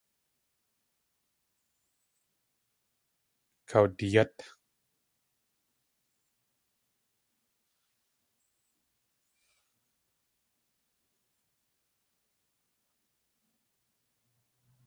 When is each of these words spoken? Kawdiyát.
Kawdiyát. 3.69 4.35